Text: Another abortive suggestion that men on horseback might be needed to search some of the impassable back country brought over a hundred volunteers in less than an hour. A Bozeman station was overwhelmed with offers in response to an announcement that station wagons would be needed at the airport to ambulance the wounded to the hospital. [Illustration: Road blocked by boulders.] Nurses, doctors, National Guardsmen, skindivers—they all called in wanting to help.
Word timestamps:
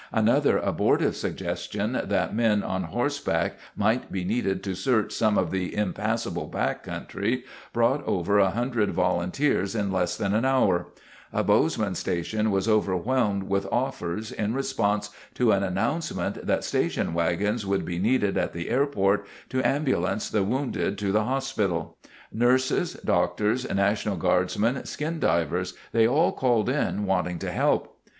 Another 0.11 0.57
abortive 0.57 1.15
suggestion 1.15 2.01
that 2.05 2.35
men 2.35 2.63
on 2.63 2.85
horseback 2.85 3.59
might 3.75 4.11
be 4.11 4.23
needed 4.23 4.63
to 4.63 4.73
search 4.73 5.11
some 5.13 5.37
of 5.37 5.51
the 5.51 5.75
impassable 5.75 6.47
back 6.47 6.81
country 6.81 7.43
brought 7.71 8.03
over 8.07 8.39
a 8.39 8.49
hundred 8.49 8.93
volunteers 8.93 9.75
in 9.75 9.91
less 9.91 10.17
than 10.17 10.33
an 10.33 10.43
hour. 10.43 10.87
A 11.31 11.43
Bozeman 11.43 11.93
station 11.93 12.49
was 12.49 12.67
overwhelmed 12.67 13.43
with 13.43 13.71
offers 13.71 14.31
in 14.31 14.55
response 14.55 15.11
to 15.35 15.51
an 15.51 15.61
announcement 15.61 16.47
that 16.47 16.63
station 16.63 17.13
wagons 17.13 17.63
would 17.63 17.85
be 17.85 17.99
needed 17.99 18.39
at 18.39 18.53
the 18.53 18.71
airport 18.71 19.27
to 19.49 19.61
ambulance 19.61 20.31
the 20.31 20.41
wounded 20.43 20.97
to 20.97 21.11
the 21.11 21.25
hospital. 21.25 21.95
[Illustration: 22.33 22.39
Road 22.39 22.39
blocked 22.39 22.67
by 22.67 22.73
boulders.] 22.73 22.99
Nurses, 22.99 23.03
doctors, 23.65 23.75
National 23.75 24.17
Guardsmen, 24.17 24.75
skindivers—they 24.81 26.07
all 26.07 26.31
called 26.31 26.69
in 26.69 27.05
wanting 27.05 27.37
to 27.37 27.51
help. 27.51 27.99